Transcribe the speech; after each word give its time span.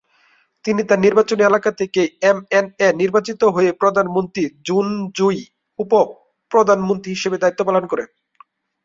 তিনি 0.65 0.81
তার 0.83 0.99
নির্বাচনী 0.99 1.41
এলাকা 1.45 1.71
থেকে 1.79 2.01
এমএনএ 2.23 2.87
নির্বাচিত 3.01 3.41
হয়ে 3.55 3.71
প্রধানমন্ত্রী 3.81 4.43
জুনজোয় 4.67 5.41
উপ-প্রধানমন্ত্রী 5.79 7.09
হিসাবে 7.15 7.37
দায়িত্ব 7.39 7.61
পালন 7.67 7.83
করেন। 7.91 8.07